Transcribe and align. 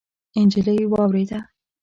نجلۍ 0.37 0.79
واورېده. 0.91 1.39